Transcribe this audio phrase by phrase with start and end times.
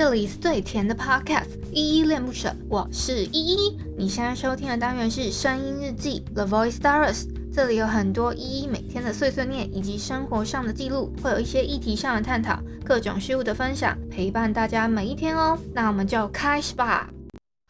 [0.00, 3.78] 这里是最甜的 Podcast，依依恋不舍，我是依依。
[3.98, 15.58] 你现在收听的单元是声音日记 The Voice Diaries，这里有很多依依每天的碎碎念以及生活上的记录，会有一些议题上的探讨，各种事物的分享，陪伴大家每一天哦。
[15.74, 17.10] 那我们就开始吧。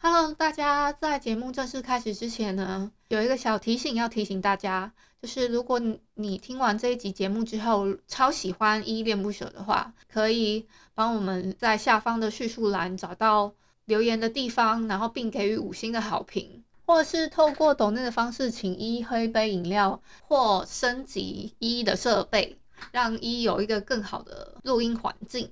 [0.01, 4.93] Hello，大家在节目正式开始之前呢，有一个小提醒要提醒大家。
[5.21, 5.79] 就是如果
[6.15, 10.65] 你听完这一集节目之后超喜欢依依恋不舍的话，可以
[10.95, 13.53] 帮我们在下方的叙述栏找到
[13.85, 22.57] 留言的地方，然后并给予五星的好评，或者是透过抖内的方式请依依喝一杯饮料，或升级依依的设备，
[22.91, 25.51] 让依依有一个更好的录音环境。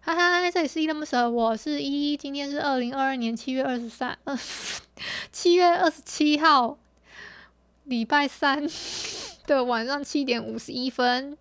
[0.00, 4.38] 嗨嗨，这里是依依恋不舍，我是依依，今天是二零二二年七月二十三，呃，
[5.32, 6.76] 七月二十七号。
[7.86, 8.64] 礼拜三
[9.46, 11.36] 的晚上七点五十一分，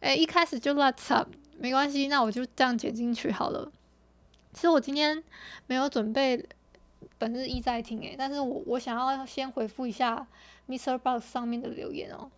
[0.00, 1.26] 哎，一开始就乱插，
[1.58, 3.70] 没关系，那我就这样剪进去好了。
[4.52, 5.22] 其实我今天
[5.66, 6.44] 没有准备
[7.18, 10.26] 本日一再听，哎，但是我我想要先回复一下
[10.68, 10.96] Mr.
[10.96, 12.30] Box 上面的留言哦，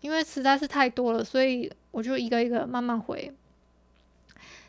[0.00, 3.32] 因为实在是太多了，所以我就一个一个慢慢回。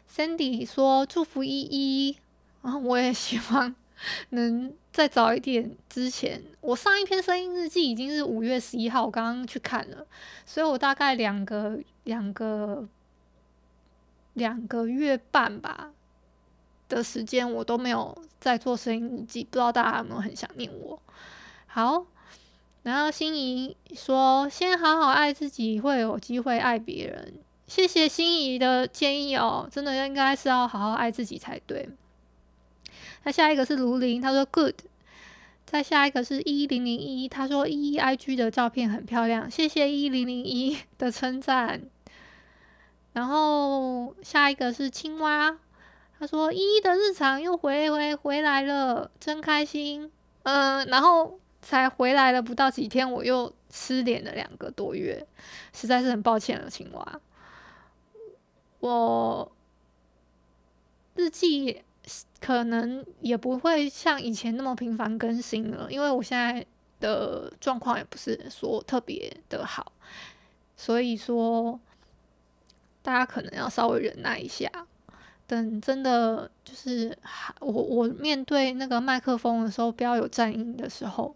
[0.09, 2.17] Sandy 说祝福依依，
[2.61, 3.73] 然后我也希望。
[4.31, 10.05] 能再早一点之前，我上一篇声音日记已经是五月十一号，我刚刚去看了，
[10.45, 12.87] 所以我大概两个两个
[14.33, 15.91] 两个月半吧
[16.87, 21.01] 的时间，我都没有在做声音日记，不知道大家有没有很想念我？
[21.65, 22.05] 好，
[22.83, 27.33] 然后心仪说，先好好爱自己，会有机会爱别人。
[27.65, 31.89] 谢谢心仪的建议哦，真的应该是要好好爱自己才对。
[33.23, 34.75] 那下一个是卢林，他说 good。
[35.65, 41.81] 再下一个是一零零一，他说一一 IG 的照片很漂亮，谢谢一零零一的称赞。
[43.13, 45.57] 然后下一个是青蛙，
[46.19, 50.11] 他说一一的日常又回回回来了，真开心。
[50.43, 55.25] 嗯，然后才回来了不到几天，我又失联了两个多月，
[55.73, 57.19] 实在是很抱歉了，青蛙。
[58.79, 59.51] 我
[61.15, 61.81] 日记。
[62.39, 66.65] 可能也不会像以前那么频繁更新了，因为我现在
[66.99, 69.91] 的状况也不是说特别的好，
[70.75, 71.79] 所以说
[73.01, 74.69] 大家可能要稍微忍耐一下，
[75.47, 77.17] 等真的就是
[77.59, 81.35] 我我面对那个麦克风的时候，不要有战音的时候，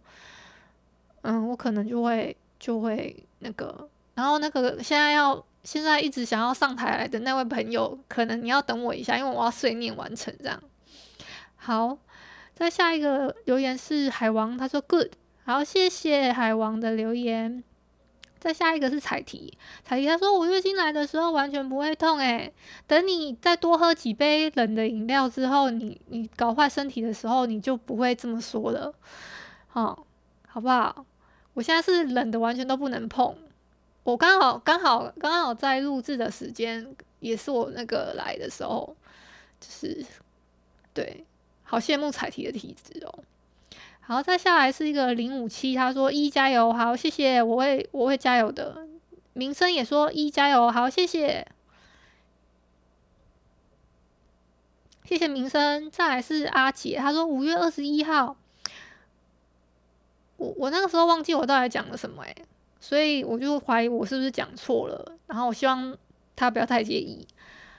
[1.22, 10.62] 嗯，我可能就会就会那个，然后那个现在要现在一直想要上台来的那位朋友，可能你要等我一下，因为我要碎念完成这样。
[11.56, 11.98] 好，
[12.54, 15.08] 再下一个留言是海王，他说 good，
[15.44, 17.64] 好，谢谢海王的留言。
[18.40, 22.54] 再下一个是彩提，彩提他说我月经来的时候完全不会痛，诶，
[22.86, 28.94] 等你再多喝几杯冷的饮料之后，你你搞坏身体的时候，你就不会这么说了，
[29.68, 30.06] 好，
[30.48, 31.04] 好不好？
[31.56, 33.36] 我现在是冷的完全都不能碰，
[34.08, 38.96] 我刚好刚好刚好在录制的时间也是我那个来的时候，
[39.60, 40.06] 就是
[40.94, 41.26] 对。
[41.64, 43.20] 好羡慕彩提的体质哦。
[44.00, 48.88] 好，再下来是一个零五七，他说一加油，好，谢谢，我会我会加油的。
[49.34, 51.46] 民生也说一加油，好，谢谢，
[55.04, 55.92] 谢谢民生。
[55.92, 58.38] 再来是阿杰，他说五月二十一号，
[60.38, 62.46] 我我那个时候忘记我到底讲了什么诶，
[62.80, 65.98] 所以我就怀疑我是不是讲错了，然后我希望
[66.36, 67.28] 他不要太介意。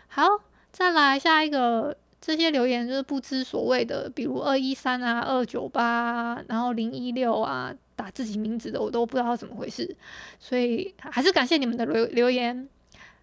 [0.09, 0.27] 好，
[0.73, 1.97] 再来下一个。
[2.21, 9.97] 这些留言就是不知所谓的，比如二一三啊、二九八，然后零一六啊，打自己名字的，我都不知道怎么回事，
[10.41, 12.69] 所以还是感谢你们的留留言。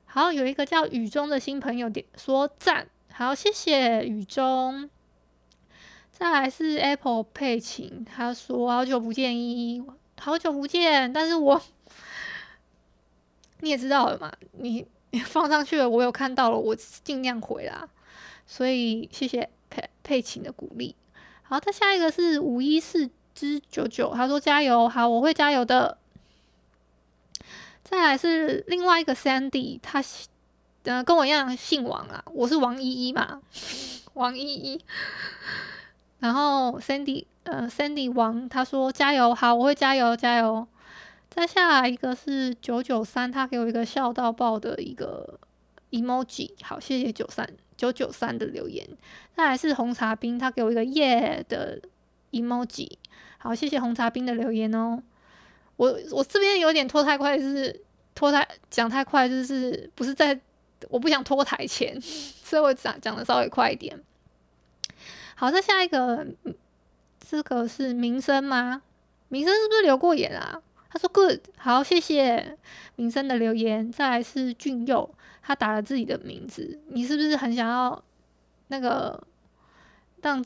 [0.06, 4.90] 好，有一个叫雨中的新朋友点说赞，好，谢谢雨中。
[6.10, 9.84] 再来是 Apple 佩琴，他说好久不见依依，
[10.20, 11.62] 好久不见， 但是我
[13.60, 14.86] 你也知道了嘛，你
[15.26, 17.88] 放上去了，我有看到了，我尽量回啦。
[18.48, 20.96] 所以谢谢佩佩琴的鼓励。
[21.44, 25.98] 好，再下一个是五一四之九九，他说加油，好，我会加油的。
[27.84, 30.04] 再来是另外一个 Sandy，他、
[30.84, 33.42] 呃、跟我一样姓王啊，我是王依依嘛，
[34.14, 34.84] 王依依。
[36.26, 40.68] 然后 Sandy 呃 Sandy 王他说加油，好，我会加油加油。
[41.30, 45.40] 再下来一个是九九三，他给我一个笑到爆的一个
[45.92, 47.48] emoji，好，谢谢九三。
[47.78, 48.88] 九九三的留言，
[49.36, 51.80] 再来是红茶冰，他给我一个耶、yeah、的
[52.32, 52.90] emoji，
[53.38, 55.00] 好，谢谢红茶冰的留言哦。
[55.76, 57.84] 我我这边有点拖太快，就是
[58.16, 60.40] 拖太讲太快，就是不是在
[60.90, 64.02] 我不想拖台前， 所以我讲讲的稍微快一点。
[65.38, 66.26] 好，再下一个，
[67.20, 68.82] 这个是民生吗？
[69.28, 70.62] 民生是不是留过言啊？
[70.90, 72.58] 他说 good，好，谢谢
[72.96, 73.92] 民生的留言。
[73.92, 78.02] 再来是俊佑，他打了自己的名字，你是不是很想要
[78.70, 79.22] 那个
[80.22, 80.42] 让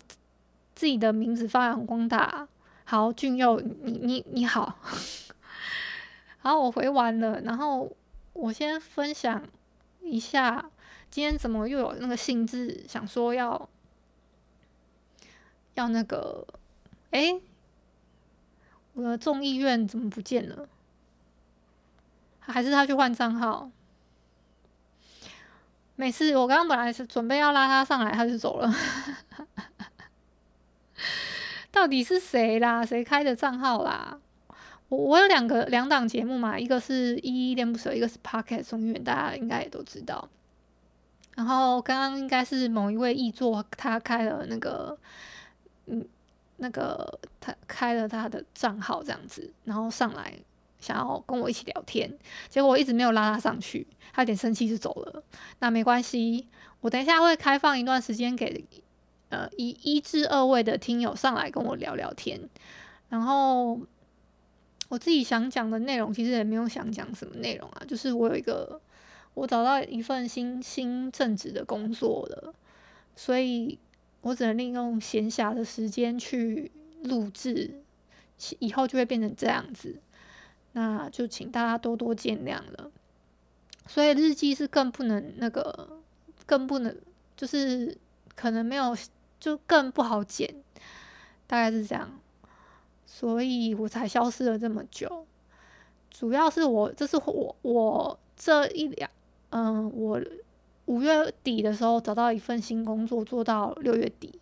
[0.73, 2.47] 自己的名字发扬光大？
[2.85, 4.79] 好，俊佑，你你你好，
[6.41, 7.95] 好，我回完了，然后
[8.33, 9.43] 我先分享
[10.01, 10.71] 一下，
[11.11, 13.69] 今天怎么又有那个兴致想说要
[15.79, 16.45] 要那个，
[17.11, 17.41] 诶。
[18.93, 20.67] 我的众议院怎么不见了？
[22.39, 23.69] 还是他去换账号？
[25.95, 28.73] 没事，我刚刚本来是准备要拉他上来，他就走了。
[31.71, 32.85] 到底是谁啦？
[32.85, 34.19] 谁开的账号啦？
[34.89, 40.27] 我我有两个两档节目嘛，一个是依依恋不舍，一个是 Podcast 众议院，大家应该也都知道。
[41.35, 44.97] 然后刚刚应该是某一位议座，他开了那个，
[45.89, 46.07] 嗯。
[46.61, 50.33] 那个他开了他的账号这样子，然后上来
[50.77, 52.13] 想要跟我一起聊天，
[52.49, 55.23] 结果我一直没有拉他上去，他有点生气就走了。
[55.59, 56.45] 那没关系，
[56.81, 58.65] 我等一下会开放一段时间给
[59.29, 62.37] 呃一一至二位的听友上来跟我聊聊天。
[63.07, 63.79] 然后
[64.89, 68.81] 我自己想讲的内容其实也没有想讲什么内容啊，就是我有一个
[69.33, 72.53] 我找到一份新新正职的工作了，
[73.15, 73.79] 所以。
[74.21, 76.71] 我只能利用闲暇的时间去
[77.03, 77.81] 录制，
[78.59, 80.01] 以后就会变成这样子，
[80.73, 82.91] 那就请大家多多见谅了。
[83.87, 86.01] 所以日记是更不能那个，
[86.45, 86.95] 更不能
[87.37, 87.97] 就是
[88.35, 88.95] 可能没有，
[89.39, 90.53] 就更不好剪，
[91.47, 92.19] 大概是这样，
[93.05, 95.25] 所以我才消失了这么久。
[96.09, 99.09] 主要是我，这是我我这一两，
[99.51, 100.21] 嗯，我。
[100.89, 104.39] 五月底的时候找到一份新工作，做到六月底，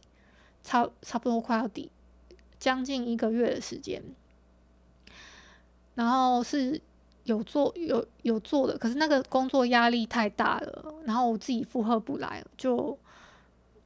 [0.64, 1.92] 差差不多快要底，
[2.58, 4.02] 将近一个月的时间。
[5.96, 6.80] 然后是
[7.26, 12.98] 有做有有做的，可是那个工作压力太大了，然后我自己负荷不来，就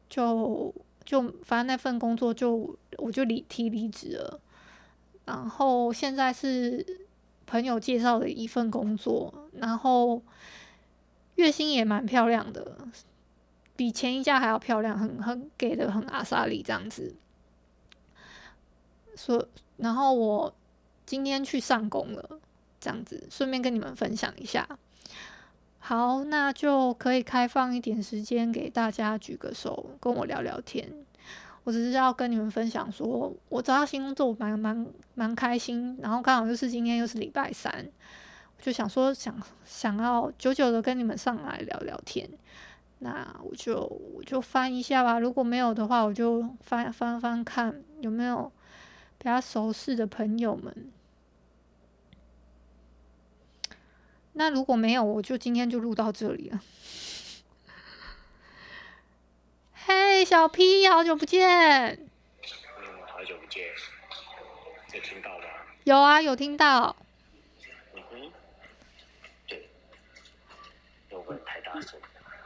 [0.07, 0.71] 就
[1.03, 4.39] 就反正那份工作就我就离提离职了。
[5.25, 6.85] 然后现在是
[7.47, 10.21] 朋友介绍的一份工作，然后。
[11.41, 12.77] 月薪也蛮漂亮的，
[13.75, 17.15] 比前一家还要漂亮，很很给的很阿莎力这样子。
[19.15, 19.47] 说，
[19.77, 20.53] 然后我
[21.03, 22.39] 今天去上工了，
[22.79, 24.67] 这样子顺便跟你们分享一下。
[25.79, 30.87] 好，那就可以开放一点时间给大家举个手，跟我聊聊天。
[31.63, 34.85] 我只是要跟你们分享说，我找到新工作蛮蛮
[35.15, 37.87] 蛮开心，然后刚好就是今天又是礼拜三。
[38.61, 39.35] 就想说想
[39.65, 42.29] 想要久久的跟你们上来聊聊天，
[42.99, 43.81] 那我就
[44.15, 45.17] 我就翻一下吧。
[45.17, 48.51] 如果没有的话，我就翻翻翻看有没有
[49.17, 50.91] 比较熟识的朋友们。
[54.33, 56.61] 那如果没有，我就今天就录到这里了。
[59.73, 61.41] 嘿，小 P，好久不见。
[61.41, 62.07] 嗯，
[63.07, 63.63] 好久不见。
[64.93, 65.45] 有听到吗？
[65.83, 66.95] 有啊，有听到。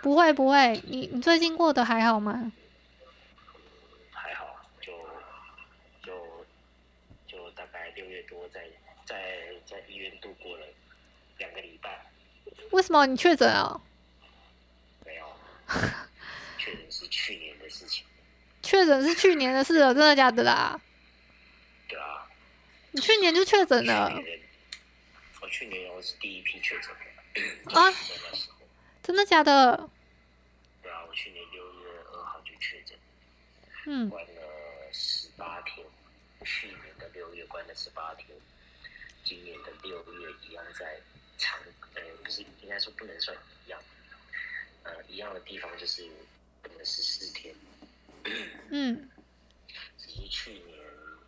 [0.02, 2.52] 不会不会，你你最近过得还好吗？
[4.12, 4.94] 还好，就
[6.04, 6.46] 就
[7.28, 8.68] 就大概六月多在
[9.06, 10.68] 在在医院度过了
[11.38, 12.06] 两个礼拜。
[12.72, 13.82] 为什么你确诊啊？
[15.04, 15.26] 没有，
[16.58, 18.06] 确诊是去年的事情。
[18.62, 20.80] 确诊是去年的事了，真的假的啦？
[21.88, 22.28] 对啊。
[22.92, 24.12] 你去年就确诊了？
[25.42, 26.90] 我去年我是第一批确诊
[27.66, 27.80] 的。
[27.80, 27.92] 啊？
[29.06, 29.88] 真的假的？
[30.82, 32.98] 对啊，我去年六月二号就确诊，
[33.86, 34.42] 嗯，关了
[34.92, 35.86] 十八天。
[36.44, 38.28] 去年的六月关了十八天，
[39.24, 41.00] 今年的六月一样在
[41.38, 41.60] 长，
[41.94, 43.80] 呃，不是，应该说不能算一样，
[44.82, 46.04] 呃，一样的地方就是
[46.64, 47.54] 关了十四天。
[48.72, 49.08] 嗯，
[50.00, 50.80] 只是去年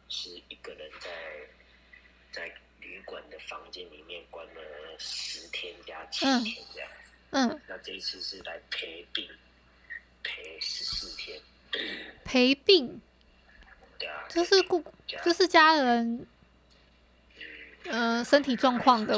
[0.10, 1.12] 是一个人在
[2.32, 4.62] 在旅馆的房间里面关了
[4.98, 6.90] 十天加七天这样。
[7.32, 9.30] 嗯，那这一次是来陪病，
[10.24, 11.42] 陪十四天。
[12.24, 13.02] 陪病？
[14.00, 14.84] 对啊，这是故，
[15.24, 16.26] 这是家人，
[17.86, 19.14] 嗯、呃，身体状况的，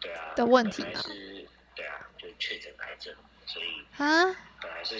[0.00, 1.02] 对啊，的问题啊。
[1.74, 4.24] 对啊，就确诊癌症，所以啊，
[4.62, 4.98] 本来是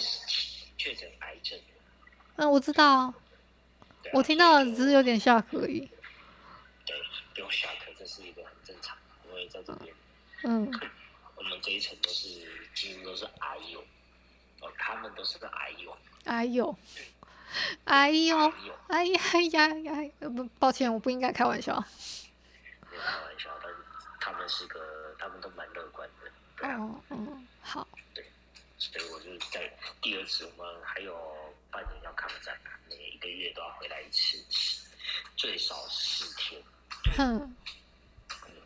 [0.76, 1.58] 确诊癌症。
[2.36, 3.14] 嗯，我知道，啊、
[4.12, 5.88] 我听到了，只是有点 shock 而已。
[6.84, 6.94] 对，
[7.34, 9.94] 不用 shock，这是一个很正常，因为在这边，
[10.44, 10.70] 嗯。
[11.58, 12.28] 们这一层都是
[12.72, 13.84] 几乎都是阿友，
[14.60, 16.76] 哦，他们都是个癌友，阿友，
[17.84, 18.52] 哎呦，
[18.86, 19.20] 哎呀
[19.52, 21.74] 呀呀，不，抱歉，我不应该开玩笑。
[22.88, 23.76] 没有开玩笑，但是
[24.20, 26.30] 他们是个，他们都蛮乐观的。
[26.56, 27.86] 对啊、哦，嗯，好。
[28.14, 28.24] 对，
[28.78, 32.56] 所以我就在第二次，我们还有半年要抗战，
[32.88, 34.38] 每一个月都要回来一次，
[35.36, 36.62] 最少四天。
[37.16, 37.56] 哼。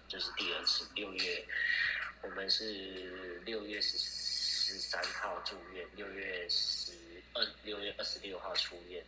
[0.09, 1.49] 就是第二次，六月，
[2.23, 6.93] 我们是六月十十三号住院，六月十
[7.35, 9.05] 二六月二十六号出院，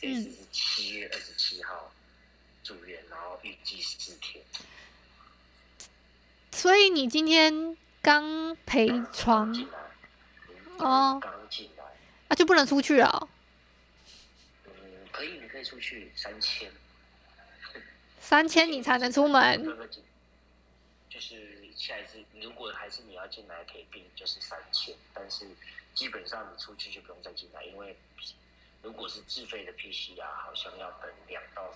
[0.00, 1.92] 这次是七月二十七号
[2.62, 4.42] 住院，然后预计四天。
[6.52, 9.52] 所以你今天刚陪床
[10.78, 11.84] 哦，刚进来
[12.28, 13.28] 啊，就不能出去啊？
[14.64, 14.72] 嗯，
[15.12, 16.70] 可以，你可以出去三千，
[18.20, 19.76] 三千 你才能出门。
[21.10, 25.48] 就是下一次，如果还是你要进来可以并，就是三千，但是
[25.94, 27.96] 基本上你出去就不用再进来，因为
[28.82, 31.72] 如果是自费的 PCR，好像要等两到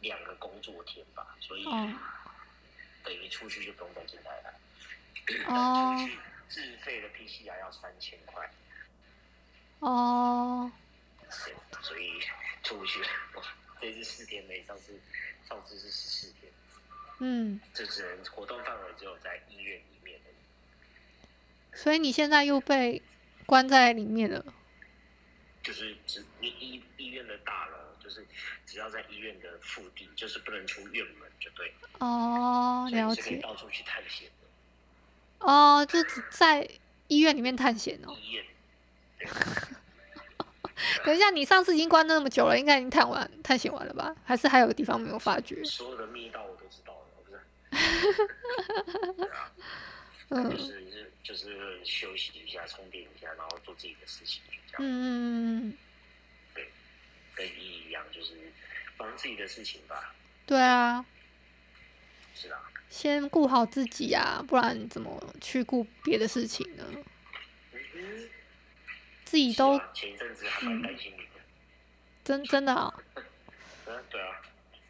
[0.00, 1.64] 两个工作天吧，所以
[3.04, 4.54] 等于出去就不用再进来了。
[5.46, 5.96] 哦。
[6.02, 8.50] 出去自费的 PCR 要三千块。
[9.78, 10.70] 哦。
[11.44, 12.20] 对，所以
[12.64, 13.00] 出不去，
[13.80, 15.00] 这次四天没，上次
[15.48, 16.51] 上次是十四天。
[17.24, 20.30] 嗯，这只能活动范围只有在医院里面的。
[21.72, 23.00] 所以你现在又被
[23.46, 24.44] 关在里面了。
[25.62, 28.26] 就是只你医医院的大楼，就是
[28.66, 31.72] 只要在医院的腹地，就是不能出院门，就对。
[32.00, 33.36] 哦，了解。
[33.36, 34.28] 到处去探险。
[35.38, 36.68] 哦，就只在
[37.06, 38.16] 医院里面探险哦。
[38.20, 38.44] 医院。
[41.04, 44.12] 等一下，你上次已经关那么久了，应该已经探完探险完了吧？
[44.24, 45.62] 还是还有个地方没有发掘？
[45.62, 47.01] 所有的密道我都知道了。
[49.18, 49.52] 对啊，
[50.28, 54.76] 嗯，就是就是休息一下，充电一下，然后做自己的事情，就这样。
[54.78, 55.76] 嗯，
[56.54, 56.70] 对，
[57.34, 58.34] 跟一一样，就是
[58.98, 60.14] 忙自己的事情吧。
[60.46, 61.04] 对啊，
[62.34, 66.84] 是啊，先顾好自己啊，不然怎么去顾别的事情呢？
[67.72, 68.30] 嗯哼，
[69.24, 71.40] 自己都前一阵子还蛮担心你的，
[72.24, 72.92] 真真的啊？
[73.86, 74.40] 嗯，对啊，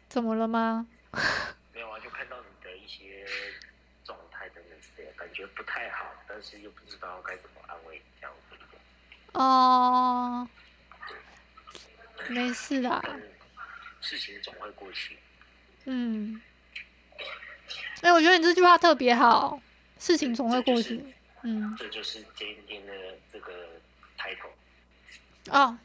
[0.09, 0.87] 怎么了吗？
[1.73, 2.45] 没有啊，就看到你。
[2.83, 3.25] 一些
[4.03, 8.57] 状态等等之类的，感觉不太好，但是又不知道该怎么安慰这样子。
[9.33, 10.47] 哦，
[12.29, 13.01] 没事的，
[14.01, 15.17] 事情总会过去。
[15.85, 16.41] 嗯，
[18.01, 19.59] 哎、欸，我觉得你这句话特别好，
[19.97, 20.97] 事情总会过去。
[20.97, 21.13] 就是、
[21.43, 22.93] 嗯，这就是今天的
[23.31, 23.81] 这个
[24.17, 24.51] title。
[25.49, 25.77] 哦，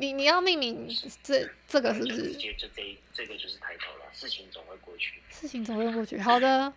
[0.00, 0.88] 你你要命名
[1.22, 2.32] 这这个是不是？
[2.32, 5.20] 直接就这这个就是 title 了，事情总会过去。
[5.28, 6.72] 事情总会过去，好的，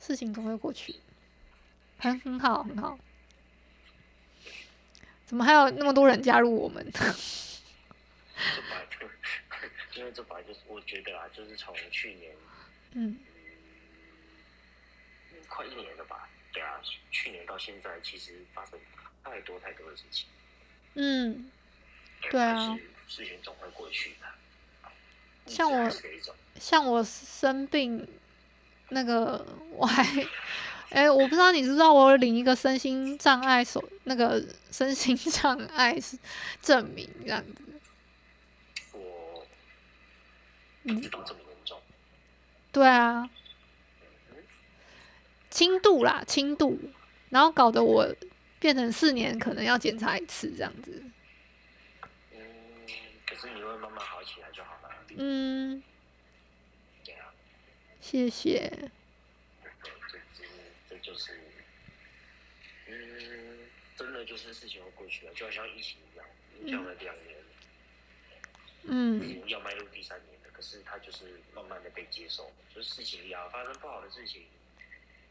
[0.00, 0.96] 事情总会过去，
[1.98, 2.98] 很很好，很好。
[5.26, 6.82] 怎么还有那么多人加入我们？
[9.94, 12.34] 因为这本来就是，我觉得啊，就是从去年，
[12.92, 13.18] 嗯，
[15.32, 16.26] 嗯，快一年了吧？
[16.50, 18.78] 对啊，去年到现在，其实发生
[19.22, 20.26] 太多太多的事情。
[20.94, 21.50] 嗯，
[22.30, 24.26] 对啊，事情总会过去的。
[25.46, 25.90] 像我，
[26.58, 28.06] 像我生病，
[28.90, 30.02] 那个我还，
[30.90, 36.16] 哎、欸，我不知道你知不知道，我领一个身心障碍手，那个身心障碍是
[36.62, 37.64] 证明这样子。
[38.92, 39.44] 我，
[40.84, 41.78] 嗯，这么严重？
[42.70, 43.28] 对啊，
[45.50, 46.78] 轻度啦，轻度，
[47.30, 48.14] 然后搞得我
[48.58, 51.02] 变成四年可能要检查一次这样子。
[53.42, 54.88] 嗯，可是你会慢慢好起来就好了。
[55.16, 55.82] 嗯，
[57.04, 57.34] 对啊。
[58.00, 58.70] 谢谢。
[59.82, 60.18] 这这
[60.88, 61.40] 这就是，
[62.86, 66.24] 嗯，真的就是事情会过去了，就好像疫情一样，
[66.60, 67.38] 影响了两年，
[68.84, 74.46] 嗯，要迈入第三年了，可是它就是慢慢的被接受，就是事情一样，发生不好的事情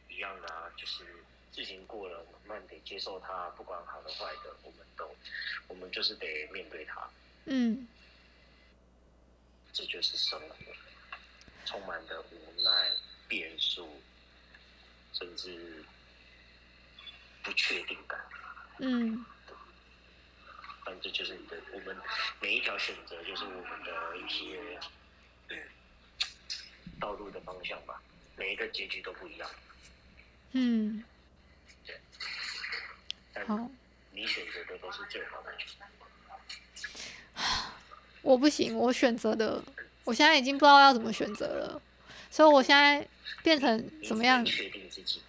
[0.09, 1.05] 一样的啊，就是
[1.53, 5.09] 事情过了，慢慢得接受它，不管好的坏的，我们都，
[5.69, 7.09] 我们就是得面对它，
[7.45, 7.87] 嗯。
[9.73, 10.55] 这就是生活，
[11.65, 12.91] 充满的无奈、
[13.27, 14.01] 变数，
[15.13, 15.83] 甚至
[17.41, 18.19] 不确定感。
[18.79, 19.25] 嗯，
[20.85, 21.97] 但这就是你的，我们
[22.41, 24.79] 每一条选择就是我们的一些
[26.99, 28.03] 道路的方向吧。
[28.35, 29.49] 每一个结局都不一样。
[30.51, 31.01] 嗯，
[31.85, 31.97] 对。
[33.33, 33.71] 但
[34.11, 35.57] 你选择的都是最好的。
[38.21, 39.63] 我不行，我选择的，
[40.03, 41.81] 我现在已经不知道要怎么选择了，
[42.29, 43.07] 所以我现在
[43.43, 44.45] 变成怎么样？
[44.45, 45.21] 确定自己。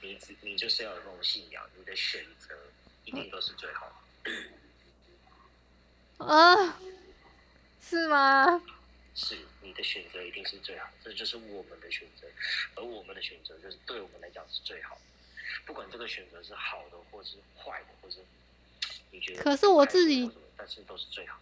[0.00, 2.54] 你你就是要有那种信仰，你的选择
[3.04, 3.92] 一定都是最好
[4.24, 4.32] 的。
[6.18, 6.78] 啊，
[7.80, 8.60] 是吗？
[9.14, 12.26] 是，你的选择一定是最好，这就是我们的选择，
[12.74, 15.02] 而我们的选择就是对我们来讲是最好的。
[15.64, 18.18] 不管这个选择是好的，或是坏的，或是
[19.38, 21.38] 可是我自己，但是都是最好。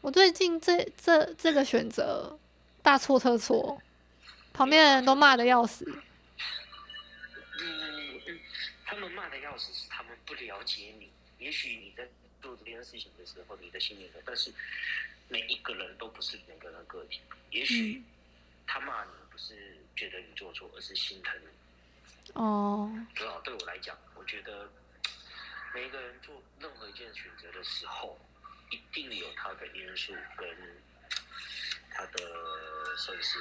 [0.00, 2.38] 我最近这这这个选择
[2.82, 3.80] 大错特错，
[4.52, 5.84] 旁边的人都骂的要死。
[7.60, 8.40] 嗯，
[8.86, 11.10] 他们骂的要死，是他们不了解你。
[11.38, 12.08] 也许你在
[12.40, 14.52] 做这件事情的时候，你的心里的，但是
[15.28, 17.20] 每一个人都不是每个人个体。
[17.50, 18.02] 也许
[18.66, 21.46] 他骂你不是觉得你做错，而是心疼你。
[22.34, 22.90] 哦。
[23.14, 24.70] 至少对我来讲，我觉得
[25.74, 28.18] 每一个人做任何一件选择的时候。
[28.72, 30.56] 一定有他的因素跟
[31.90, 33.36] 他的算是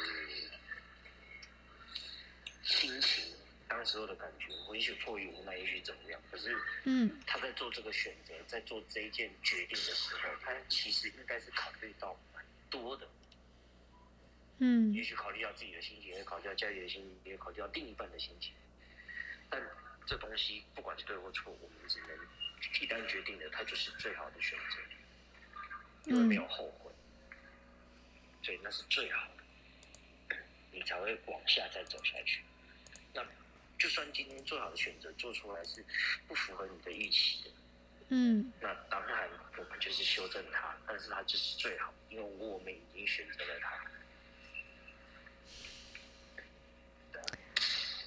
[2.64, 3.36] 心情，
[3.68, 6.20] 当时候的感觉，我也许迫于无奈，也许怎么样。
[6.32, 13.08] 可是，嗯，他在做这个选择，在做这一件决定的时候，他其实应该是考虑到蛮多的。
[14.58, 18.52] 嗯，也许考虑到自己的心情，也考虑到家里的心情，也考虑到另一半的心情。
[20.10, 22.10] 但这东西不管是对或错，我们只能
[22.82, 24.78] 一旦决定了，它就是最好的选择。
[26.06, 26.92] 因为没有后悔，
[27.30, 27.38] 嗯，
[28.42, 30.36] 所以那是最好的，
[30.72, 32.42] 你才会往下再走下去。
[33.14, 33.24] 那
[33.78, 35.86] 就算今天最好的选择做出来是
[36.28, 37.52] 不符合你的预期的，
[38.08, 43.86] 嗯，那当然我们就是修正它，但是它就是最好，因为我们已经选择了它。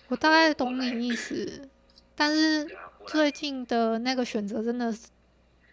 [0.08, 1.70] 我大概懂你意思，
[2.14, 2.76] 但是
[3.06, 5.08] 最近的那个选择真的是，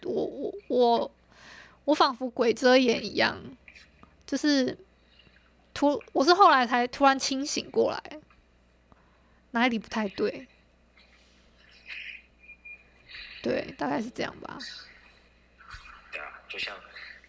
[0.03, 1.12] 我我我。
[1.86, 3.36] 我仿佛鬼遮眼一样，
[4.24, 4.77] 就是
[5.74, 8.19] 突，我是后来才突然清醒过来，
[9.51, 10.48] 哪里不太对？
[13.41, 14.60] 对，大概是这样吧。
[16.12, 16.77] 对啊，就像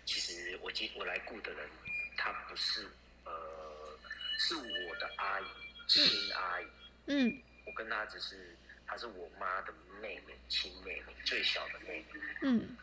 [0.05, 1.67] 其实我今我来雇的人，
[2.19, 2.87] 他不是
[3.25, 3.32] 呃，
[4.37, 4.63] 是我
[5.00, 5.45] 的阿姨，
[5.87, 6.04] 亲
[6.35, 6.67] 阿姨。
[7.06, 7.43] 嗯。
[7.65, 8.54] 我跟他只是，
[8.91, 9.73] 她是我妈的
[10.03, 12.21] 妹妹，亲妹妹，最小的妹妹。
[12.43, 12.76] 嗯。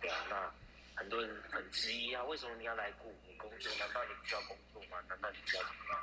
[0.00, 0.52] 对啊，那。
[0.94, 3.72] 很多人很质疑啊，为什么你要来顾你工作？
[3.78, 4.98] 难道你不需要工作吗？
[5.08, 5.98] 难道你不要怎么样？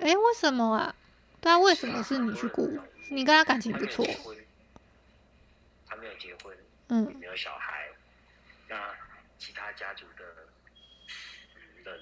[0.00, 0.94] 哎、欸，为什么啊？
[1.40, 2.78] 对啊，为什么是你去顾？
[3.10, 4.06] 你跟他感情不错。
[5.86, 6.56] 他没有结婚，
[6.88, 7.88] 嗯，也没有小孩。
[8.68, 8.94] 那
[9.38, 10.24] 其他家族的
[11.82, 12.00] 人，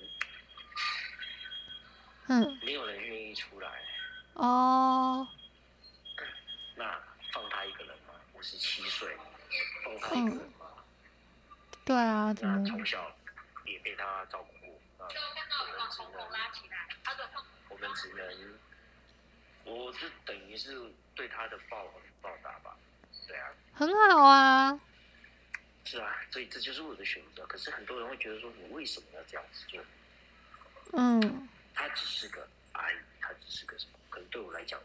[2.27, 3.71] 嗯，没有人愿意出来。
[4.35, 5.27] 哦。
[6.77, 7.01] 那
[7.33, 8.15] 放他一个人吗？
[8.35, 9.17] 五十七岁，
[9.85, 10.67] 放他一个人吗？
[10.67, 10.69] 嗯
[11.85, 13.11] 对啊，那从小
[13.65, 15.11] 也被他照顾过，那我
[15.75, 16.21] 们只能，
[17.69, 18.55] 我们只能，
[19.65, 20.81] 我是等于是
[21.17, 21.85] 对他的报
[22.21, 22.77] 报答吧，
[23.27, 24.81] 对啊，很好啊，
[25.85, 27.45] 是啊，所以这就是我的选择。
[27.47, 29.85] 可是很多人会觉得说，我为什么要这样子做？
[30.93, 33.99] 嗯，他只是个阿姨，他只是个什么？
[34.09, 34.81] 可能对我来讲，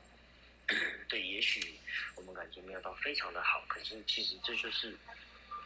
[1.07, 1.76] 对，也许
[2.17, 4.97] 我们感情没有到非常的好，可是其实这就是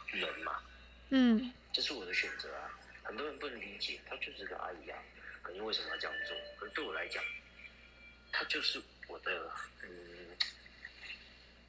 [0.06, 0.62] 人嘛。
[1.10, 2.70] 嗯，这是我的选择啊。
[3.02, 4.98] 很多人不能理解，她就是个阿姨啊，
[5.42, 6.36] 可是为什么要这样做？
[6.56, 7.22] 可是对我来讲，
[8.30, 9.50] 她就是我的，
[9.82, 9.88] 嗯，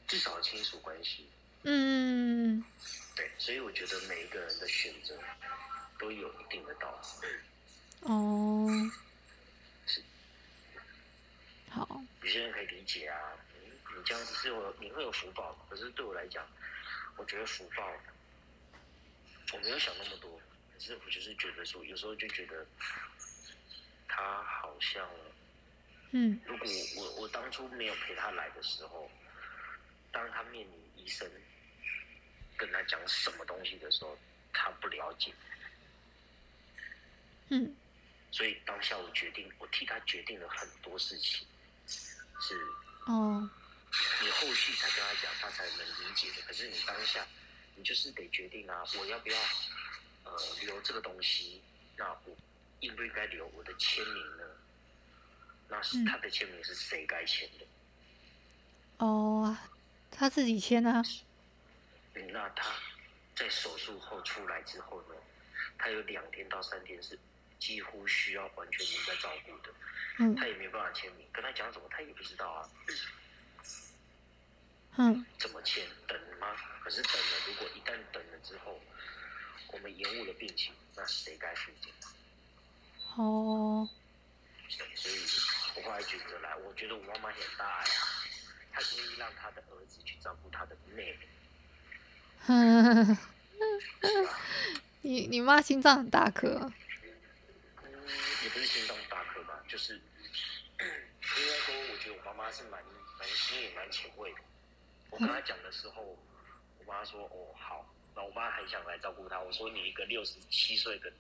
[0.08, 1.28] 至少亲属关系。
[1.63, 2.63] 嗯，
[3.15, 5.17] 对，所以我觉得每一个人的选择
[5.98, 7.28] 都有一定的道理。
[8.02, 8.69] 哦，
[9.88, 10.04] 是，
[11.69, 13.17] 好，有些人可以理解啊，
[14.06, 16.46] 这样子是我你会有福报，可是对我来讲，
[17.18, 17.92] 我觉得福报。
[19.52, 20.42] 我没有想那么多，
[20.74, 22.66] 可是我就是觉得说，有时候就觉得
[24.08, 25.08] 他好像，
[26.12, 29.12] 嗯，如果我我当初没有陪他来的时候，
[30.12, 31.30] 当他面临医生
[32.58, 34.18] 跟他讲什么东西的时候，
[34.52, 35.32] 他不了解，
[37.50, 37.76] 嗯，
[38.32, 41.46] 所以当下我决定，我替他决定了很多事情，
[41.86, 42.60] 是
[43.06, 43.48] 哦，
[44.21, 46.41] 你后续才跟他讲，他才能理解的。
[46.47, 47.25] 可是你当下。
[47.75, 49.38] 你就是得决定啊，我要不要
[50.25, 51.60] 呃留这个东西？
[51.97, 52.38] 那我
[52.82, 54.43] 应不应该留我的签名呢？
[55.67, 57.65] 那是他的签名是谁该签的？
[58.99, 59.58] 哦，
[60.12, 61.01] 他自己签啊。
[62.13, 62.71] 嗯，那他
[63.36, 65.15] 在手术后出来之后呢？
[65.79, 67.17] 他有两天到三天是
[67.58, 69.73] 几乎需要完全人在照顾的。
[70.19, 70.36] 嗯。
[70.36, 72.69] 他也没办法签名，跟他讲什么他也不知道啊。
[74.97, 75.25] 嗯。
[75.39, 75.88] 怎么签？
[76.08, 76.56] 等吗？
[76.84, 78.79] 可是等了，如果一旦等了之后，
[79.71, 81.89] 我们延误了病情，那谁该负责？
[83.15, 83.88] 哦，
[84.95, 85.15] 所以
[85.75, 88.08] 我后来觉得来，我觉得我妈妈很大爱啊，
[88.73, 91.27] 她愿意让她的儿子去照顾她的妹妹。
[95.01, 96.71] 你你妈心脏很大颗。
[97.84, 97.91] 嗯，
[98.43, 99.93] 也不是心脏大颗吧，就是
[100.79, 102.84] 应该说，我觉得我妈妈是蛮
[103.19, 104.39] 蛮心也蛮前卫的。
[105.13, 106.02] 我跟他讲的时候，
[106.80, 109.39] 我妈说：“哦，好。”那我妈很想来照顾他。
[109.39, 111.12] 我说：“你一个六十七岁的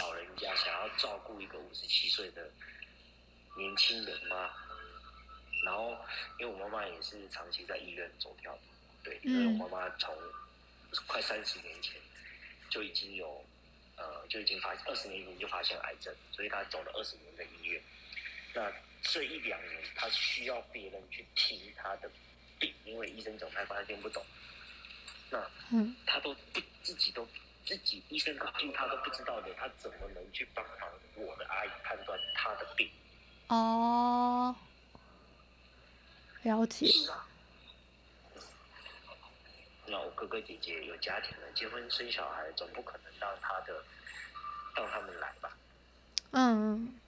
[0.00, 2.50] 老人家，想要照顾一个五十七岁的
[3.56, 4.50] 年轻人吗？”
[5.64, 5.96] 然后，
[6.40, 8.60] 因为我妈妈也是长期在医院走跳的，
[9.04, 10.12] 对，因为我妈妈从
[11.06, 12.00] 快三十年前
[12.70, 13.44] 就已经有，
[13.96, 17.82] 呃，就已经发二十年前就发现癌症，所以她走了二十年的医院。
[18.54, 22.08] 那这一两年，她需要别人去听她的
[22.58, 24.24] 病，因为医生总开他听不懂。
[25.30, 25.38] 那，
[25.72, 27.26] 嗯，他都不自己都
[27.64, 32.90] 自己医生告诉他都不知道的，他怎么能去帮忙我的阿姨判断他的病？
[33.48, 34.54] 哦，
[36.42, 36.90] 了解。
[39.86, 43.82] 那我哥哥姐姐有家庭了，结婚生小孩，总不可能让他的
[44.76, 45.56] 让他们来吧？
[46.32, 46.98] 嗯。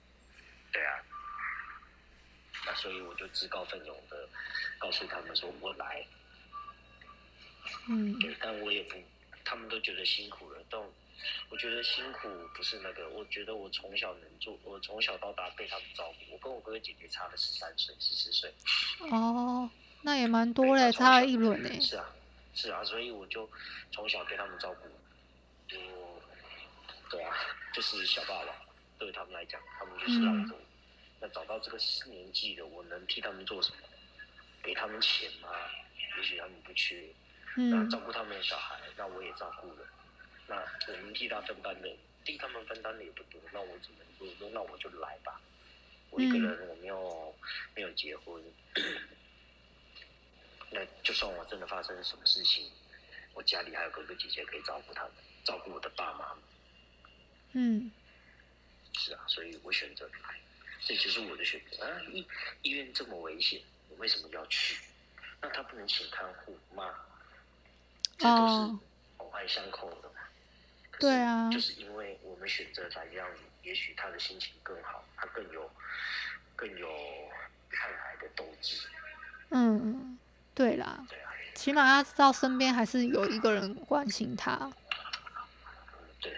[0.71, 1.03] 对啊。
[2.65, 4.27] 那所以我就自告奋勇的
[4.77, 6.05] 告诉他们说，我来。
[7.87, 8.95] 嗯，对，但我也不，
[9.43, 10.59] 他们都觉得辛苦了。
[10.69, 10.81] 但
[11.49, 16.33] 我觉得辛苦不是那个，我觉得我从小能做，我从小到大被他们照顾。
[16.33, 18.53] 我跟我哥哥姐姐差了十三岁，十四岁。
[19.11, 19.69] 哦，
[20.01, 21.79] 那也蛮多嘞，差了一轮嘞。
[21.79, 22.05] 是啊，
[22.53, 23.49] 是啊，所以我就
[23.91, 24.89] 从小被他们照顾。
[25.67, 25.77] 就，
[27.09, 27.33] 对啊，
[27.73, 28.47] 就是小霸王，
[28.97, 30.61] 对他们来讲，他们就是让着我。
[31.21, 33.77] 那找到这个年纪的，我能替他们做什么？
[34.63, 35.49] 给他们钱吗？
[36.17, 37.07] 也许他们不缺。
[37.55, 39.87] 那照顾他们的小孩，那我也照顾了。
[40.47, 40.55] 那
[40.87, 43.39] 我们替他分担的，替他们分担的也不多。
[43.53, 45.39] 那我只能说，说那我就来吧。
[46.09, 47.35] 我一个人，我没有
[47.75, 48.43] 没有结婚。
[50.71, 52.69] 那就算我真的发生什么事情，
[53.33, 55.11] 我家里还有哥哥姐姐可以照顾他们，
[55.43, 56.35] 照顾我的爸妈。
[57.53, 57.91] 嗯，
[58.93, 60.39] 是啊，所以我选择来，
[60.85, 62.01] 这就是我的选择啊。
[62.11, 62.27] 医
[62.63, 64.81] 医院这么危险，我为什么要去？
[65.41, 66.93] 那他不能请看护吗？
[68.17, 68.53] 这都是
[69.17, 70.15] 环环相扣的嘛。
[70.99, 71.49] 对啊。
[71.51, 73.27] 就是因为我们选择来这样，
[73.63, 75.71] 也许他的心情更好，他更有
[76.55, 76.87] 更有
[77.69, 78.87] 抗癌的斗志。
[79.49, 80.19] 嗯，
[80.53, 81.03] 对啦。
[81.09, 81.31] 对啊。
[81.55, 84.53] 起码他知道身边还是有一个人关心他。
[84.61, 84.73] 嗯，
[86.21, 86.37] 对。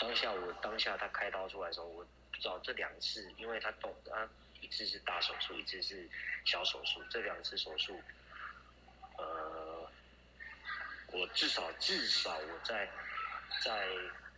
[0.00, 2.06] 当下我当下他开刀出来的时候，我
[2.40, 4.26] 不知道这两次，因为他动他
[4.62, 6.08] 一次是大手术，一次是
[6.46, 8.00] 小手术，这两次手术，
[9.18, 9.86] 呃。
[11.12, 12.88] 我至少至少我在
[13.64, 13.88] 在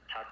[0.08, 0.24] 他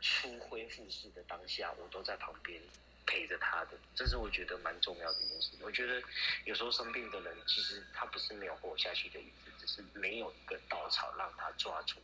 [0.00, 2.58] 初恢复式的当下，我都在旁边
[3.04, 5.50] 陪着他的，这是我觉得蛮重要的一件事。
[5.60, 6.02] 我觉得
[6.46, 12.00] 有时候生病的人，其实他不是没有活下去的意思，只是没有一个稻草让他抓住。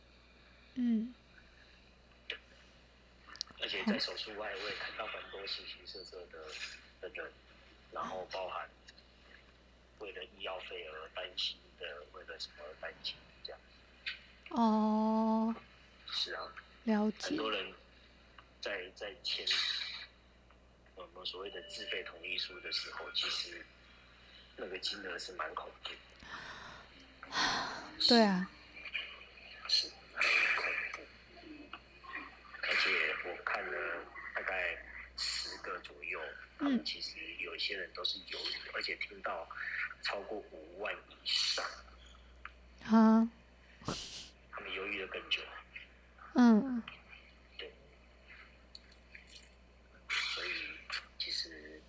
[0.75, 1.11] 嗯。
[3.61, 6.39] 而且在手术外，我也看到很多形形色色的
[7.01, 7.31] 的人，
[7.91, 8.69] 然后包含
[9.99, 13.59] 为了医药费而担心的，为了什么而担心这样。
[14.51, 15.53] 哦，
[16.07, 16.41] 是啊，
[16.85, 17.27] 了解。
[17.27, 17.73] 很多人
[18.61, 19.45] 在在签
[20.95, 23.65] 我们所谓的自费同意书的时候，其实
[24.55, 25.95] 那个金额是蛮恐怖的。
[28.07, 28.49] 对啊，
[29.67, 30.23] 是很
[30.55, 31.01] 恐怖。
[32.61, 32.89] 而且
[33.29, 34.77] 我看了大概
[35.17, 36.19] 十个左右，
[36.59, 39.49] 他们其实有一些人都是犹豫，而且听到
[40.03, 41.65] 超过五万以上。
[42.83, 43.27] 啊。
[44.51, 45.41] 他们犹豫的更久，
[46.35, 46.83] 嗯，
[47.57, 47.71] 对，
[50.09, 50.49] 所以
[51.17, 51.81] 其实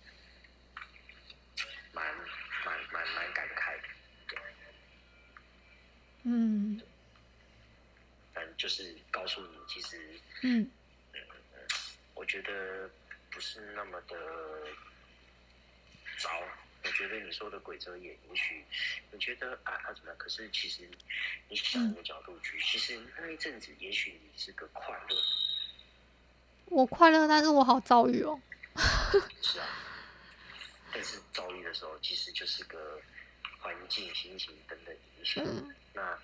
[1.91, 2.15] 蛮
[2.65, 3.87] 蛮蛮蛮感慨的，
[4.29, 4.39] 对，
[6.23, 6.81] 嗯，
[8.33, 10.71] 但就是告诉你，其实，嗯，
[11.13, 11.19] 嗯，
[12.13, 12.93] 我觉得不
[13.41, 14.15] 是那么的
[16.19, 16.29] 糟。
[16.83, 18.65] 我觉得你说的鬼遮眼，也许
[19.11, 20.17] 你觉得啊，他怎么样？
[20.17, 20.89] 可是其实
[21.47, 25.15] 你想一个角度去，其实那一阵子，也许你是个快乐。
[26.65, 28.41] 我快乐，但是我好遭遇哦。
[29.43, 29.67] 是啊，
[30.91, 32.99] 但是遭遇的时候，其实就是个
[33.59, 35.43] 环境、心情等等影响。
[35.45, 36.17] 嗯、那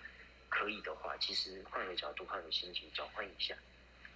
[0.49, 3.55] 可以的话，其实换个角度，换个心情，转换一下。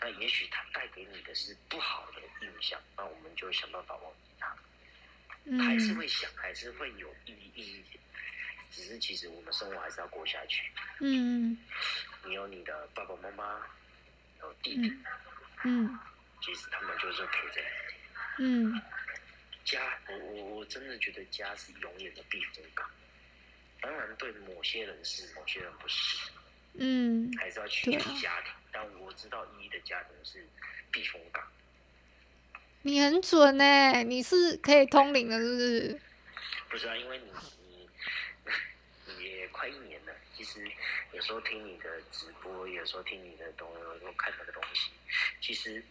[0.01, 4.55] 那也许他带给你的是不好的印象，那我们就想办法忘记他。
[5.63, 7.99] 还是会想，还是会有意义意义，
[8.71, 10.69] 只是其实我们生活还是要过下去。
[10.99, 11.57] 嗯，
[12.25, 13.65] 你有你的爸爸妈妈，
[14.39, 14.91] 有弟弟，
[15.63, 15.99] 嗯，
[16.41, 18.43] 其实他们就是陪着你。
[18.43, 18.81] 嗯，
[19.65, 22.89] 家，我我我真的觉得家是永远的避风港。
[23.81, 26.29] 当然，对某些人是，某些人不是。
[26.73, 28.53] 嗯，还是要取决家庭。
[28.71, 30.45] 但我知道依依的家庭是
[30.91, 31.43] 避风港。
[32.83, 35.99] 你很准呢，你是可以通灵的，是不是？
[36.69, 37.25] 不是啊，因为你
[37.69, 37.87] 你
[39.17, 40.13] 你 也快一年了。
[40.35, 40.65] 其实
[41.13, 44.89] 有时候听你的直播，有时候听你的东西，有时候看那个东西，
[45.39, 45.83] 其实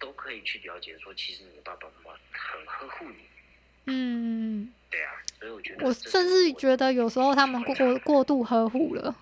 [0.00, 3.28] 都可以去了解说，其实你的爸爸妈妈很呵护你。
[3.84, 9.14] 嗯，对啊，所以我觉得我甚至觉得有时候他们过过度呵护了。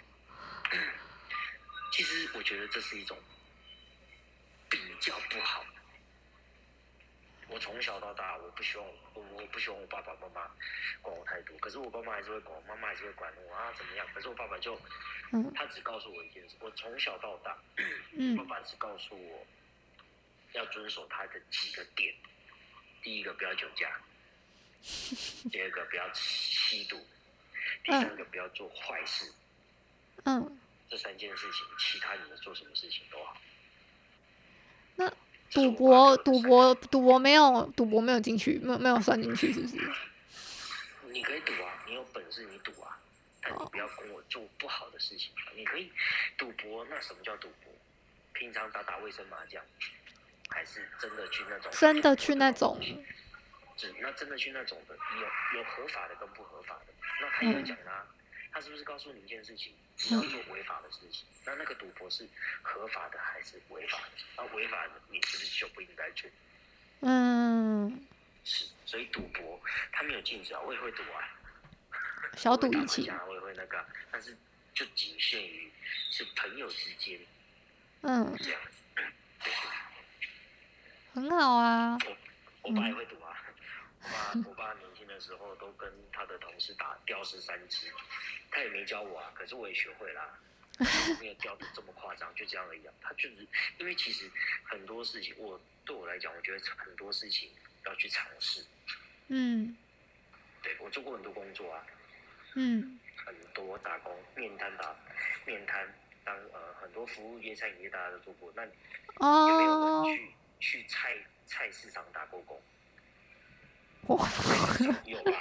[2.46, 3.18] 觉得这是一种
[4.70, 5.64] 比较不好。
[7.48, 10.50] 我从小到大，我不希望我我不希望我爸爸妈妈
[11.02, 14.06] 管我太多，可是我爸妈还是会管我，妈妈还是会管我啊，怎么样？
[14.14, 14.80] 可是我爸爸就，
[15.54, 17.56] 他只告诉我一件事，我从小到大，
[18.36, 19.46] 爸爸只告诉我
[20.52, 22.14] 要遵守他的几个点，
[23.02, 24.00] 第一个不要酒驾，
[25.50, 26.96] 第二个不要吸毒，
[27.84, 29.32] 第三个不要做坏事，
[30.24, 30.58] 嗯。
[30.88, 33.36] 这三件事情，其他你们做什么事情都好。
[34.96, 35.12] 那
[35.50, 39.76] 赌博，赌博，赌博没有，赌博没有进去，没有没有算进去，是不是？
[41.12, 42.98] 你可以赌啊，你有本事你赌啊，
[43.40, 45.32] 但你不要跟我做不好的事情。
[45.54, 45.90] 你可以
[46.36, 47.72] 赌博，那什么叫赌博？
[48.32, 49.62] 平常打打卫生麻将，
[50.50, 51.72] 还是真的去那种？
[51.72, 52.78] 真的去那种？
[53.78, 56.92] 是那真的去那种的，有有合法的跟不合法的。
[57.20, 58.06] 那他有讲啦，
[58.56, 59.74] 他是不是告诉你一件事情？
[59.98, 62.26] 只要做违法的事情，那那个赌博是
[62.62, 64.12] 合法的还是违法的？
[64.38, 66.30] 那违法的你是不是就不应该做？
[67.00, 68.06] 嗯，
[68.44, 69.60] 是，所以赌博
[69.92, 71.28] 他没有禁止啊，我也会赌啊，
[72.34, 74.34] 小赌怡情，我也会那个，但是
[74.72, 75.70] 就仅限于
[76.10, 77.20] 是朋友之间，
[78.00, 79.02] 嗯，这样子，
[79.44, 79.52] 对，
[81.12, 81.98] 很好啊。
[82.06, 82.16] 我
[82.62, 83.36] 我爸也会赌啊，
[84.00, 87.86] 我爸我爸年轻的时候都跟他的同事打吊丝三只。
[88.50, 90.38] 他也没教我啊，可是我也学会啦，
[91.20, 92.92] 没有教的这么夸张，就这样而已啊。
[93.00, 93.46] 他就是
[93.78, 94.30] 因为其实
[94.64, 97.50] 很多事情，我对我来讲，我觉得很多事情
[97.84, 98.64] 要去尝试。
[99.28, 99.76] 嗯，
[100.62, 101.86] 对，我做过很多工作啊，
[102.54, 104.96] 嗯，很多打工，面摊打
[105.44, 105.92] 面摊，
[106.24, 108.52] 当呃很多服务业、餐饮业大家都做过。
[108.54, 112.60] 那有没有人去去菜菜市场打过工？
[114.08, 114.28] 哇，
[115.04, 115.32] 有吧？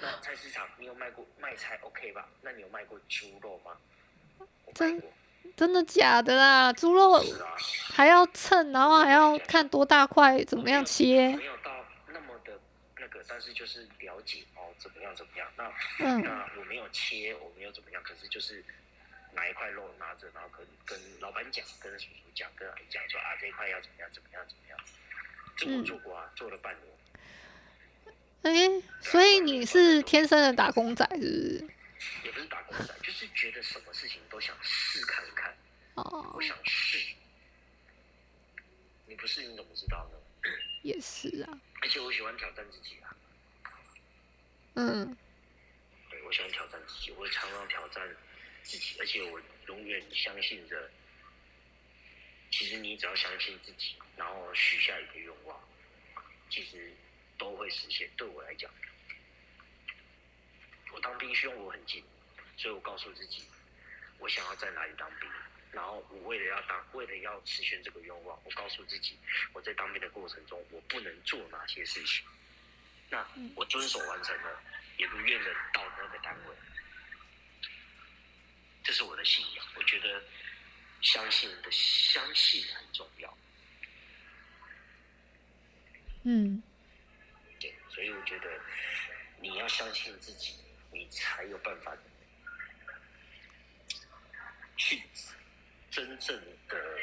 [0.00, 2.28] 那菜市场你有卖过卖菜 OK 吧？
[2.42, 3.76] 那你有卖过猪肉吗？
[4.74, 5.02] 真
[5.56, 6.72] 真的假的啦？
[6.72, 7.24] 猪肉
[7.94, 11.34] 还要称，然后还要看多大块，怎么样切？
[11.36, 12.60] 没有到那么的
[12.98, 15.48] 那个，但是就是了解哦，怎么样怎么样？
[15.56, 18.62] 那、嗯、那我没有切，我没有怎么样，可是就是
[19.32, 24.78] 拿一块肉拿着，然后跟跟老板讲，跟叔叔讲，跟阿姨讲说啊，这一块要怎么样怎么样怎么样？
[25.56, 26.97] 这我做过啊，做了半年。
[28.48, 31.66] 哎、欸，所以你是天生的打工仔，是不是？
[32.24, 35.54] 也不是打工仔，就是觉得什么事情都想试看看。
[35.94, 36.32] 哦。
[36.34, 37.14] 我想试。
[39.06, 40.18] 你不试，你怎么知道呢？
[40.82, 41.60] 也是啊。
[41.82, 43.16] 而且我喜欢挑战自己啊。
[44.74, 45.16] 嗯。
[46.08, 48.08] 对，我喜欢挑战自己，我常常挑战
[48.62, 50.90] 自己，而且我永远相信着。
[52.50, 55.60] 其实你只要相信自己，然后许下一个愿望，
[56.48, 56.90] 其实。
[57.38, 58.10] 都会实现。
[58.16, 58.70] 对我来讲，
[60.92, 62.04] 我当兵希望我很近，
[62.56, 63.44] 所以我告诉自己，
[64.18, 65.30] 我想要在哪里当兵。
[65.70, 69.18] 然后我为了要当，为了要实现这个愿望，我告诉自己，
[69.52, 72.26] 我在当兵的过程中，我不能做哪些事情。
[73.10, 74.62] 那我遵守完成了，
[74.96, 76.54] 也如愿的到那个单位。
[78.82, 79.66] 这是我的信仰。
[79.76, 80.22] 我觉得
[81.02, 83.38] 相信的相信很重要。
[86.22, 86.62] 嗯。
[87.98, 88.48] 所以我觉得
[89.40, 90.54] 你要相信自己，
[90.92, 91.92] 你才有办法
[94.76, 95.02] 去
[95.90, 96.96] 真正的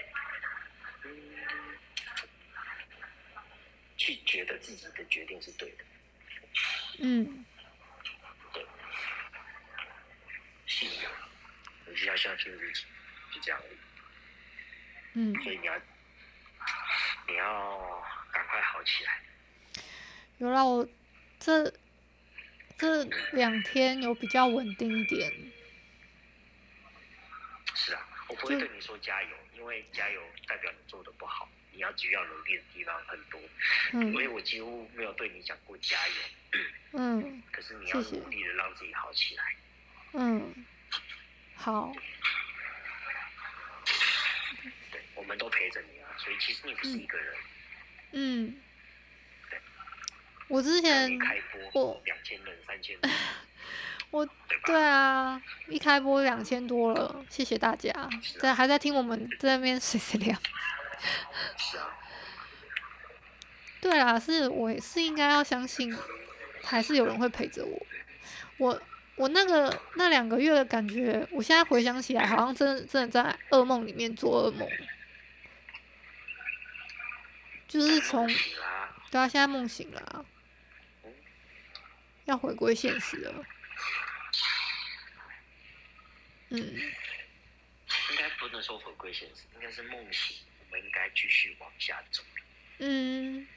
[1.03, 1.35] 嗯，
[3.97, 5.83] 去觉得自己的决定是对的。
[6.99, 7.45] 嗯，
[8.53, 8.65] 对，
[10.65, 11.11] 信仰，
[11.87, 12.85] 你就要相信自己，
[13.33, 13.61] 就这样。
[15.11, 15.77] 嗯，所以你要
[17.27, 19.21] 你要赶快好起来。
[20.37, 20.87] 有让我
[21.39, 21.73] 这
[22.77, 25.31] 这两天有比较稳定一点。
[27.73, 33.39] 是啊，我不会跟你说加油，因为加油代表你做的不好，你要需要努力的地方很多。
[33.93, 36.13] 嗯，所以我几乎没有对你讲过加油。
[36.93, 39.55] 嗯， 可是你要努力的让自己好起来。
[40.13, 40.65] 嗯，
[41.55, 41.93] 好。
[44.91, 47.35] 对，我们都陪着你啊，所以其实你不是一个人。
[48.11, 48.61] 嗯。
[50.47, 51.35] 我之前开
[51.71, 53.11] 播两千人、三千人，
[54.11, 54.27] 我
[54.65, 57.91] 对啊，一开播两千多了，谢谢大家，
[58.39, 60.37] 在、啊、还在听我们在那边碎碎聊。
[61.57, 61.89] 是啊。
[63.81, 65.95] 对啊，是我是应该要相信，
[66.63, 67.85] 还是有人会陪着我。
[68.57, 68.81] 我
[69.15, 74.67] 我那个那两个月的感觉，我现在回想起来，好像真的真的在噩梦里面做噩梦。
[77.67, 78.27] 就是从，
[79.11, 80.25] 对啊，现在梦醒了啊，
[82.25, 83.45] 要回归现实了。
[86.49, 92.23] 嗯，应该不能说回归现实，应该是梦醒，我们应该继续往下走。
[92.79, 93.47] 嗯，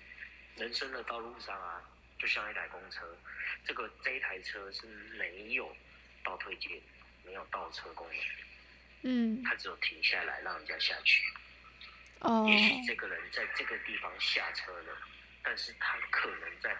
[0.56, 1.82] 人生的道路上啊，
[2.18, 3.16] 就像一台公车，
[3.64, 4.86] 这个这一台车是
[5.18, 5.76] 没有
[6.24, 6.80] 倒退键，
[7.24, 8.16] 没有倒车功能。
[9.02, 11.22] 嗯，它只有停下来让人家下去。
[12.20, 14.98] 哦，也许这个人在这个地方下车了，
[15.42, 16.76] 但是他可能在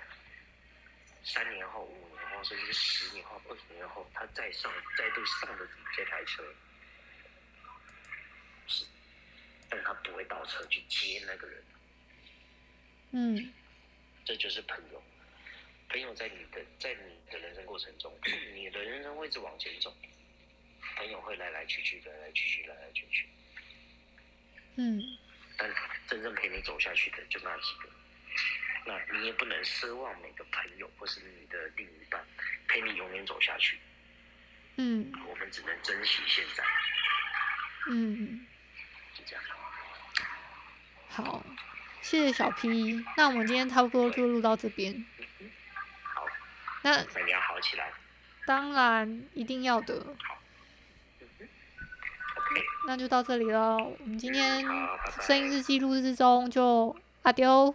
[1.25, 6.43] 三年后、五年后，甚至十年后、二十年后，他再上、再度上的这台车，
[8.67, 8.85] 是，
[9.69, 11.65] 但他不会倒车去接那个人。
[13.11, 13.53] 嗯，
[14.25, 15.03] 这就是朋友。
[15.91, 18.15] 朋友在你的在你的人生过程中，
[18.55, 19.95] 你的人生会一直往前走，
[20.97, 23.29] 朋友会来来去去，来来去去，来来去去。
[24.77, 25.03] 嗯。
[25.57, 25.75] 但
[26.07, 27.91] 真正陪你走下去的就那几个，
[28.89, 32.19] 那你也不能奢望每个朋友或是你的另一半
[32.67, 33.79] 陪你永远走下去。
[34.77, 36.65] 嗯，我们只能珍惜现在。
[37.91, 38.47] 嗯，
[39.15, 39.45] 就这样。
[41.11, 41.45] 好，
[42.01, 43.05] 谢谢小 P。
[43.19, 45.05] 那我们今天差不多就录到这边。
[46.15, 46.27] 好。
[46.83, 47.93] 那那你要好起来。
[48.47, 50.17] 当然，一定要的。
[52.87, 53.77] 那就到这里了。
[53.77, 54.65] 我们今天
[55.21, 57.75] 声音日记录制中就阿丢。